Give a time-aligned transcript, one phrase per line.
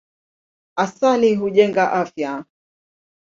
[0.83, 2.31] Asali hujenga afya.